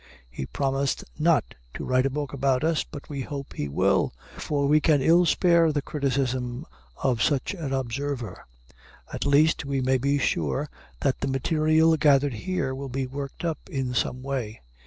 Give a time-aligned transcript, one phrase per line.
[0.31, 4.65] He promised not to write a book about us, but we hope he will, for
[4.65, 6.65] we can ill spare the criticism
[7.03, 8.47] of such an observer.
[9.13, 13.59] At least, we may be sure that the material gathered here will be worked up
[13.69, 14.61] in some way.